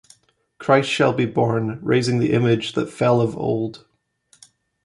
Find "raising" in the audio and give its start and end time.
1.83-2.17